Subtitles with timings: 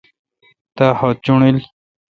[0.75, 1.57] تا خط چوݨڈیل۔